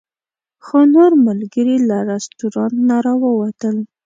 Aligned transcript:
خو 0.65 0.77
نور 0.95 1.11
ملګري 1.27 1.77
له 1.89 1.97
رسټورانټ 2.11 2.75
نه 2.89 2.97
راووتل. 3.05 3.75